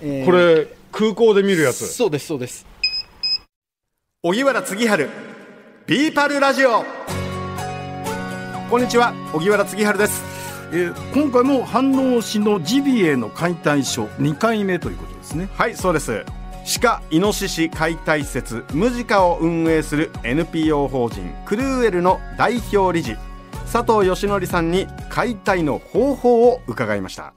[0.00, 0.24] えー。
[0.24, 1.86] これ空港で見るやつ。
[1.86, 2.66] そうですそうです。
[4.22, 5.08] 荻原次春
[5.86, 6.84] ビーパルラジオ。
[8.70, 10.22] こんにちは荻原次春です。
[10.72, 15.48] えー今回も飯能市のジビエの解体ショー2回目ということですね。
[15.54, 16.24] はいそうです。
[16.76, 23.16] 鹿イノシシ解体施設ムジカを運営する NPO 法人クルーエルの代表理事
[23.72, 27.32] 佐藤義則さんに解体の方法を伺いました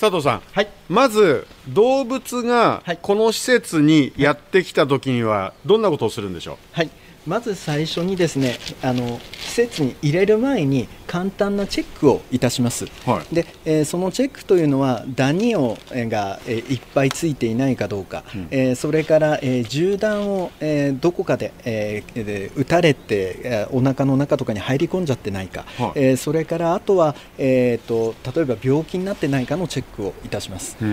[0.00, 0.68] 佐藤さん、はい。
[0.88, 2.98] まず動物がはい。
[3.02, 6.90] この施設にやってきた時にはどんなことをするんでしょう、はい。
[7.26, 12.86] まず最初にですねあの施設に入れる前に簡単なチェックをいたします。
[13.04, 13.34] はい。
[13.34, 25.92] で、えーそのチェックというのはダニをえーが、えーいっぱいついていないかどうか、えーそれから、えー銃弾を、えーどこかで,、えーで撃たれて、えーお腹の中とかに入り込んじゃってないか、はい。
[25.96, 30.76] えーそれからあとは、えー、と例えば病気になってないかのチェックをいたします。
[30.78, 30.88] で、え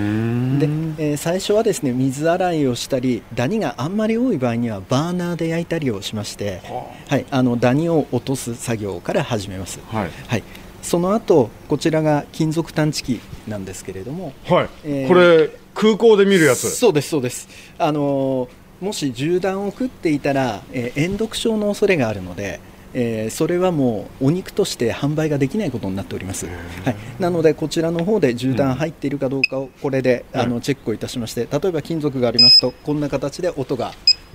[1.13, 6.61] ー最初はですね水洗いをしたりダニがあんまり多い場合にはバーナーで焼いたりをしまして、
[7.07, 9.79] はい、あのダニを落とす作業から始めます。
[9.87, 10.43] はいはい、
[10.81, 16.71] その後こちらが金属探知機なんですけれども、はい、えーこれ空港で見るやつ？
[16.71, 17.47] そうですそうです。
[17.77, 22.59] あのーもし銃弾を食っていたら、えー煙毒症の恐れがあるので、
[22.93, 26.51] えーそれはもうお肉として販売ができないことになっております、は
[26.91, 30.45] い、なのでこちらの方で銃弾入っているかどうかをこれで、はい。
[30.45, 33.93] あのチェックをいたしまして例えば金属がありますとこんな形で音が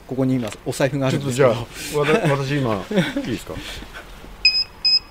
[0.09, 1.43] ここに今お財布があちょっとるんで
[1.77, 2.05] すけど。
[2.05, 2.85] じゃあ私今
[3.17, 3.55] いいですか？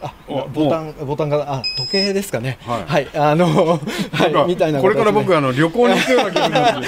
[0.02, 2.57] ああボタンボタンがあ時計ですかね。
[2.66, 3.07] はい。
[3.13, 6.88] あのなんかはいみたいなこれから僕あの旅行に行くような気分になって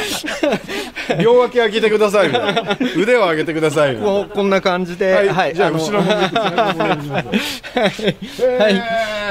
[1.23, 6.05] 両脇開けてくださいみたいな腕を上げてくださいみたいなこうこんな感じで、はい、じゃあの後ろは
[8.69, 8.73] い、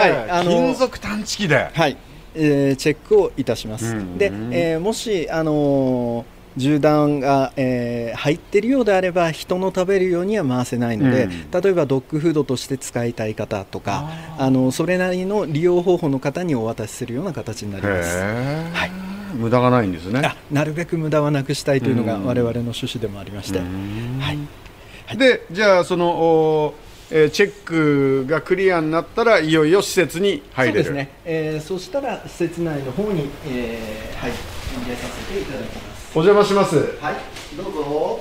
[0.01, 1.69] はい、あの金属探知機で。
[1.73, 1.97] はい、
[2.35, 3.87] えーチェックをいたします。
[3.87, 4.19] うん。
[4.19, 11.51] で、えーもしあのー銃弾が、えー入っているようであれば人の食べるようには回せないので、うん。
[11.51, 18.19] 例えばドッグフードとして使いたい方とかあのそれなりの利用方法の方にお渡しするような形になります。
[18.19, 18.91] へはい。
[19.35, 20.21] 無駄がないんですね。
[20.25, 22.27] あなるべく無駄はなくしたいというのがうん。
[22.27, 23.65] 我々の趣旨でもありまして、は
[25.15, 26.75] い、でじゃあそのお
[27.11, 30.85] えーチェックがクリアになったらいよいよ施設に入れる。
[30.85, 34.33] そうですね、えーそしたら施設内の方に、えーはい、
[34.85, 35.92] 入れさせていただきます。
[36.15, 37.15] お邪魔しますはい、
[37.57, 38.21] どうぞ。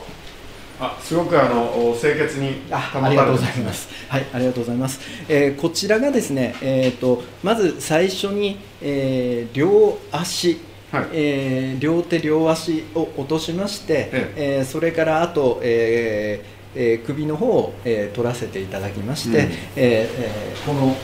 [0.79, 3.87] あすごくあのお清潔にありがとうございます。
[4.07, 4.99] はい、ありがとうございます。
[5.27, 10.59] えーこちらがですね、えっ、とまず最初に、えー両足、
[10.91, 20.95] はいえー両手両足を落としまして、ええーそれからあと、えーえー首の方を、えー取らせていただきまして、うんえーえーこの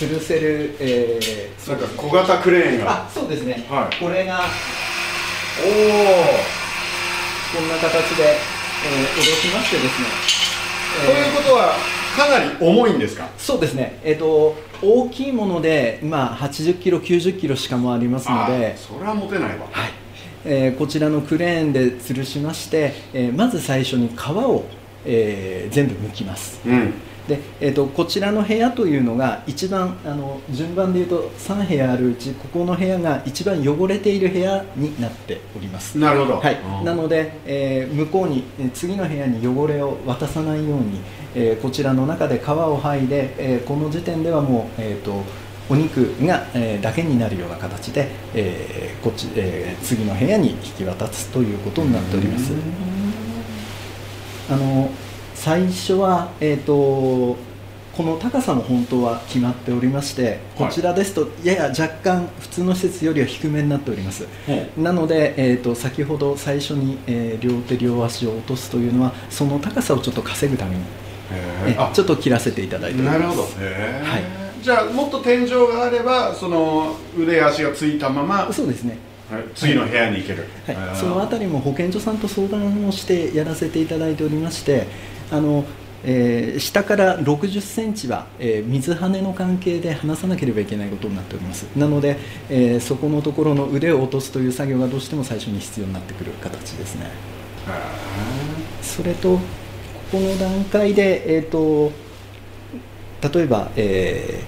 [0.00, 2.92] 吊るせる、えーなんか小型クレーンが。
[3.06, 3.96] あそうですね、はい。
[4.02, 4.40] これが
[5.60, 5.62] お
[7.56, 10.06] こんな形で、えー、下ろしましてですね、
[11.08, 11.74] おということは
[12.16, 13.28] かなり重いんですか？
[13.38, 18.74] そうですね、えー、と大きいもので、まあ、80キロ、90キロしかもありますので。
[18.74, 19.66] あ、それは持てないわ。
[19.70, 19.90] はい。
[20.46, 24.64] えーこちらのクレーンで吊るしまして、えーまず最初に皮を、
[25.06, 26.60] えー全部剥きます。
[26.66, 26.92] うん
[27.28, 35.96] でえー、とこちらの部屋というのが一番あの順番でいうと3部屋あるうちここの部屋が一番汚れている部屋になっております。
[35.98, 41.00] なるほどはいなので、えー向こうにえー次の部屋に汚れを渡さないように、
[41.34, 45.22] えーこちらの中で皮を剥いで、えーこの時点ではもう、えー、と
[45.70, 52.52] お肉が、えーだけになるような形で、えーこっちえー次の部屋に引き渡すということになっております。
[54.50, 54.90] あの
[55.44, 57.36] 最初は、えー、と
[57.94, 64.26] この高さも本当は決まっておりまして、こちらですとやや若干普通の施設よりは低めになっております。
[64.78, 70.82] なので、えー、と先ほど最初に、えー両手両足を落とすというのはその高さをちょっと稼ぐために、
[71.66, 71.76] え。
[71.92, 73.18] ちょっと切らせていただいております。
[73.18, 73.42] なるほど。
[73.42, 74.62] はい。
[74.62, 78.96] じゃあもっと天井があればその腕足がついたまま、はいそうですね、
[79.54, 80.96] 次の部屋に行ける、はい。
[80.96, 84.86] そのあたりも保健所さんと相談をしてやらせていただいておりまして
[85.34, 85.64] あの、
[86.04, 91.66] えー下から60センチは、えー水はねの関係で離さなければいけないことになっております。
[91.76, 92.16] なので、
[92.50, 97.10] えーそこのところの腕を落とすという作業がどうしても最初に必要になってくる形ですね。
[98.82, 99.40] それとこ
[100.12, 101.90] この段階で、えー、と
[103.36, 104.40] 例えば、え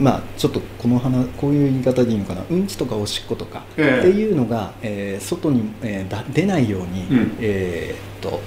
[0.00, 2.42] ーまあ、ちょっとこの話こういう言い方でいいのかな。
[2.50, 7.36] うんちとかおしっことかってええいうのが、えー外に、えーだ出ないように、うん。
[7.40, 8.40] えーっと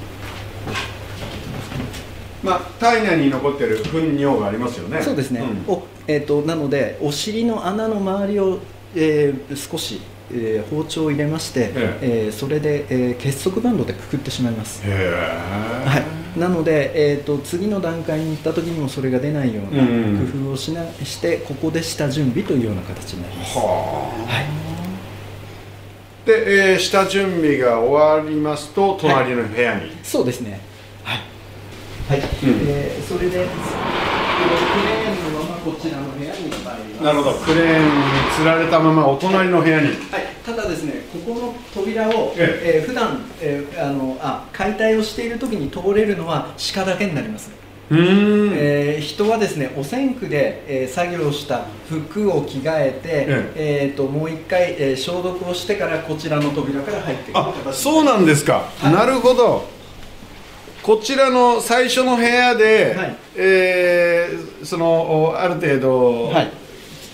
[2.43, 5.01] まあ体内に残ってる糞尿がありますよね。
[5.01, 5.63] そうですね、ん。
[5.67, 8.59] おえーっとなのでお尻の穴の周りを
[8.95, 10.01] えー少し、
[10.33, 12.29] えー包丁を入れまして、ええ。
[12.29, 15.87] ーそれで、えー結束バンドでくくってしまいます、へえ。
[15.87, 16.03] は
[16.35, 23.67] い、なので、えー、と次の段階に行った時にもそれが出ないようなうん工夫をしなしてここで下準備というような形になります、はあ。
[24.31, 24.45] はい、
[26.25, 30.70] で、えー下準備が終わりますと隣の部屋に、そうですね
[32.43, 37.03] えーそれでクレーンのままこちらの部屋に参ります。
[37.03, 37.37] なるほど。
[37.39, 37.91] クレーンに
[38.35, 39.87] つられたままお隣の部屋に。
[39.87, 39.95] はい、
[40.43, 42.83] ただですね、ここの扉を、ええ。
[42.83, 47.51] ー普段、えーあのあ解体をしている時に通れるのは鹿だけになります。
[47.91, 48.53] うーん。
[48.55, 53.91] えー人はですね、汚染区で、えー作業した服を着替えて、ええ。
[53.93, 58.93] ーともう一回、えー消毒をしてからこちらの扉から入ってくるそうなんですか、はい。
[58.93, 59.69] なるほど
[60.83, 63.15] こちらの最初の部屋で、はい。
[63.35, 66.51] えーそのおある程度、はい、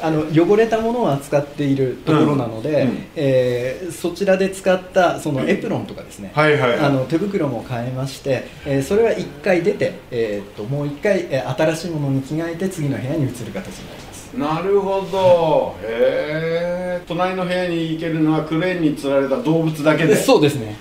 [0.01, 3.05] あの汚れたものを扱っているところなので、うんうん。
[3.15, 6.79] えーそちらで使ったそのエプロンとかですね、はいはいはい。
[6.79, 13.61] あの手袋も変えまして、えーそれは1回出て、えー、ともう1回、えー新しいものに着替えて次の部屋に移る形にな
[13.97, 14.27] ります。
[14.33, 15.75] なるほど。
[15.83, 20.15] へえ隣の部屋に行けるのはクレーンにつられた動物だけで。
[20.15, 20.75] そうですね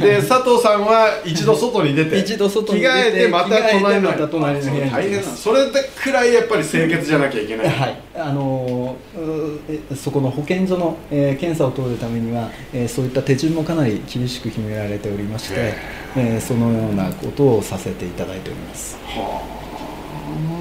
[0.00, 2.18] で佐藤さんは一度外に出て。
[2.18, 4.90] 一度外に出て着替えてまた隣のまた隣の部屋に。
[4.90, 7.96] 大変なそれでくらいやっぱり清潔じゃなきゃいけない、はい。
[8.16, 15.74] あのーそこの保健所の、えー検査を通るためには、えーそういった手順もかなり厳しく決められておりましてへ、
[16.16, 18.96] えーそのようなことをさせていただいております。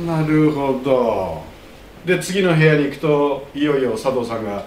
[0.05, 1.41] なるほど。
[2.05, 4.65] で次の部屋に行くといよいよ佐藤さんが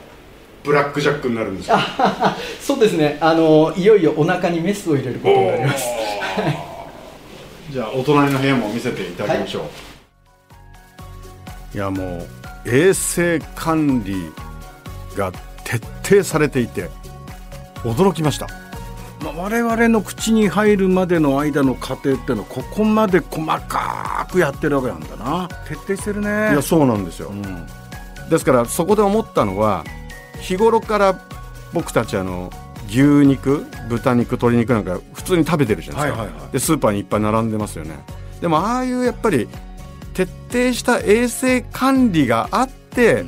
[0.66, 5.84] ブラックジャックになるんですか そうですね、あのいよいよお腹にメスを入れることになります。
[7.70, 9.60] じゃあお隣の部屋も見せていただきましょ
[11.74, 12.26] う、い、やもう
[12.64, 14.32] 衛生管理
[15.16, 15.32] が
[15.64, 16.88] 徹底されていて
[17.84, 18.48] 驚きました。
[19.22, 25.48] まあ、我々の口に入るまでの間の過程ってのはここまで細かくやってるわけなんだな。
[25.66, 26.52] 徹底してるね。
[26.52, 27.66] いやそうなんですよ、うん。
[28.28, 29.84] ですからそこで思ったのは
[30.46, 31.20] 日頃から
[31.72, 32.52] 僕たちあの
[32.88, 36.52] 牛肉豚肉鶏肉なんか普通に食べてるじゃないですか、はいはいはい。
[36.52, 37.98] でスーパーにいっぱい並んでますよね。
[38.40, 39.48] でもああいうやっぱり
[40.14, 43.25] 徹底した衛生管理があって、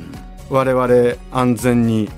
[0.49, 2.09] 我々安全に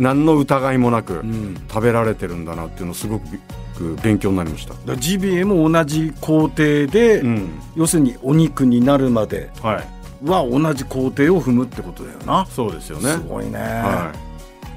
[0.00, 1.54] 何の疑いもなくうん。
[1.68, 7.60] 食べられてるんだなっていうのすごく勉強になりました、ジビエも同じ工程で、うん。
[7.76, 9.50] 要するにお肉になるまで。
[9.62, 9.95] はい
[10.26, 13.12] は同じ工程を踏むってことだよな、そうですよね。
[13.12, 14.12] すごいね、は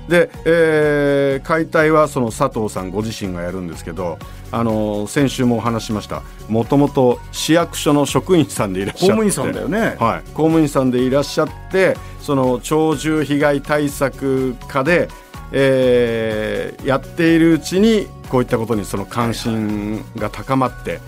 [0.07, 4.17] い、で、えー解体はその佐藤さんご自身がやるんですけど、
[4.51, 6.21] あの先週もお話ししました。
[6.47, 9.13] もともと市役所の職員さんでいらっしゃって。
[9.15, 15.07] 公務員さんだよね、はい、公務員さんでいらっしゃってその鳥獣被害対策課で、
[15.51, 20.99] えーやっているうちにこういったことにその関心が高まって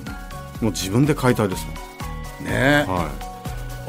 [0.61, 1.71] もう自分で解体ですも
[2.43, 2.85] ん、ね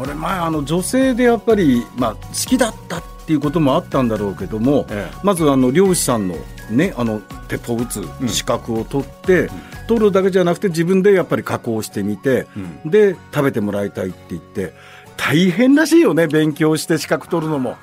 [0.03, 5.17] は俺前あの女性でやっぱり、まあ、好きだったっていうこともあったんだろうけども、ええ。
[5.23, 6.37] まずあの漁師さんの
[6.71, 9.49] ねあの鉄砲撃つ資格を取って、
[9.87, 12.49] 取るだけじゃなくて自分でやっぱり加工してみて、
[12.85, 14.75] で食べてもらいたいって言って
[15.17, 17.77] 大変らしいよね勉強して資格取るのも。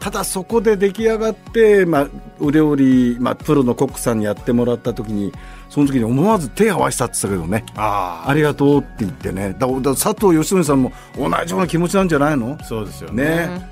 [0.00, 2.08] ただそこで出来上がって、まあ、
[2.40, 5.30] お料理、まあ、プロのコックさんにやってもらった時に
[5.68, 7.64] その時に思わず手を合わせたって言ってたけどね。
[7.76, 9.54] あありがとうって言ってね。
[9.58, 12.56] だだ佐藤義則さんも同じような気持ちなんじゃないの？
[12.58, 13.24] あそうですよね。
[13.24, 13.70] ね。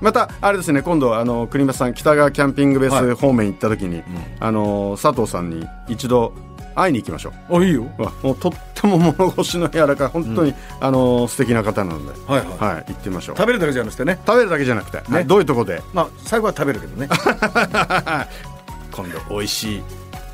[0.00, 3.02] またあれですね今度あの国松さん北川キャンピングベーはい。
[3.02, 4.02] ス方面行った時に、
[4.40, 6.32] あの佐藤さんに一度
[6.80, 7.60] 会いに行きましょう。
[7.60, 7.86] あいいよ。
[7.98, 12.74] わもうとっても物腰の柔らかい本当に、あの素敵な方なので、はいはい。
[12.74, 13.36] はい、行ってみましょう。
[13.36, 14.18] 食べるだけじゃなくてね。
[14.26, 15.82] 食べるだけじゃなくて、はいどういうところで？
[15.92, 17.08] まあ最後は食べるけどね。
[18.92, 19.82] 今度美味しい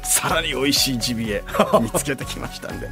[0.02, 1.42] さらに美味しいジビエ。
[1.80, 2.88] 見つけてきましたんで、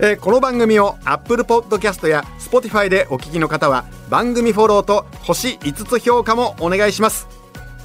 [0.00, 7.28] えーこの番組を Apple Podcast や Spotify でお聞きの方は番組フォローと星5つ評価もお願いします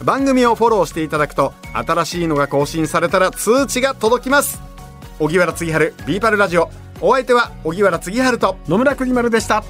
[0.04, 4.62] 番組をフォローしていただくと新しいのが更新されたら通知が届きます。
[5.20, 6.70] 荻原次春ビーパルラジオ。
[7.02, 8.58] お相手は荻原次春と。
[8.68, 9.64] 野村国丸でした。